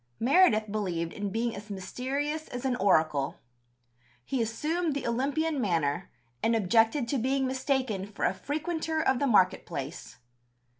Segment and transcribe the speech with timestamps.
[0.19, 3.35] Meredith believed in being as mysterious as an oracle.
[4.25, 6.09] He assumed the Olympian manner,
[6.41, 10.17] and objected to being mistaken for a frequenter of the market place.